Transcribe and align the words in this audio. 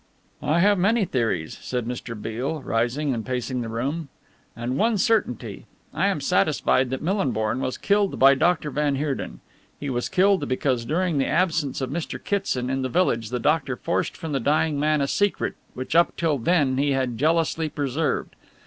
"I 0.41 0.61
have 0.61 0.79
many 0.79 1.05
theories," 1.05 1.59
said 1.61 1.85
Mr. 1.85 2.19
Beale, 2.19 2.63
rising 2.63 3.13
and 3.13 3.23
pacing 3.23 3.61
the 3.61 3.69
room, 3.69 4.09
"and 4.55 4.75
one 4.75 4.97
certainty. 4.97 5.67
I 5.93 6.07
am 6.07 6.19
satisfied 6.21 6.89
that 6.89 7.03
Millinborn 7.03 7.59
was 7.59 7.77
killed 7.77 8.17
by 8.17 8.33
Doctor 8.33 8.71
van 8.71 8.95
Heerden. 8.95 9.41
He 9.79 9.91
was 9.91 10.09
killed 10.09 10.47
because, 10.47 10.85
during 10.85 11.19
the 11.19 11.27
absence 11.27 11.81
of 11.81 11.91
Mr. 11.91 12.17
Kitson 12.21 12.67
in 12.67 12.81
the 12.81 12.89
village, 12.89 13.29
the 13.29 13.39
doctor 13.39 13.75
forced 13.75 14.17
from 14.17 14.31
the 14.31 14.39
dying 14.39 14.79
man 14.79 15.01
a 15.01 15.07
secret 15.07 15.53
which 15.75 15.95
up 15.95 16.17
till 16.17 16.39
then 16.39 16.79
he 16.79 16.93
had 16.93 17.19
jealously 17.19 17.69
preserved. 17.69 18.35